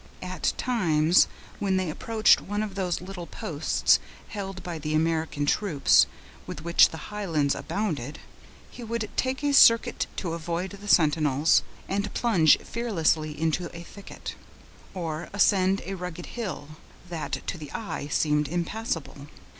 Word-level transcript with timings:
At 0.23 0.53
times, 0.57 1.27
when 1.59 1.77
they 1.77 1.91
approached 1.91 2.41
one 2.41 2.63
of 2.63 2.73
those 2.73 3.01
little 3.01 3.27
posts 3.27 3.99
held 4.29 4.63
by 4.63 4.79
the 4.79 4.95
American 4.95 5.45
troops, 5.45 6.07
with 6.47 6.63
which 6.63 6.89
the 6.89 7.11
Highlands 7.13 7.53
abounded, 7.53 8.17
he 8.71 8.83
would 8.83 9.11
take 9.15 9.43
a 9.43 9.53
circuit 9.53 10.07
to 10.15 10.33
avoid 10.33 10.71
the 10.71 10.87
sentinels, 10.87 11.61
and 11.87 12.11
plunge 12.15 12.57
fearlessly 12.61 13.39
into 13.39 13.69
a 13.77 13.83
thicket, 13.83 14.33
or 14.95 15.29
ascend 15.33 15.83
a 15.85 15.93
rugged 15.93 16.25
hill, 16.25 16.69
that 17.07 17.43
to 17.45 17.59
the 17.59 17.71
eye 17.71 18.07
seemed 18.07 18.47
impassable. 18.47 19.27